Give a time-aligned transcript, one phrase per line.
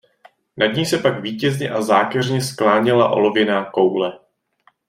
[0.57, 4.19] Nad ní se pak vítězně a zákeřně skláněla olověná koule.